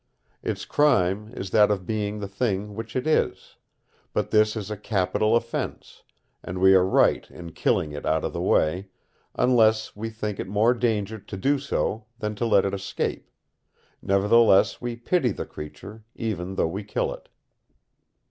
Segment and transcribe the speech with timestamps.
[0.41, 3.57] Its crime is that of being the thing which it is:
[4.13, 6.01] but this is a capital offence,
[6.43, 8.87] and we are right in killing it out of the way,
[9.35, 13.29] unless we think it more danger to do so than to let it escape;
[14.01, 17.29] nevertheless we pity the creature, even though we kill it.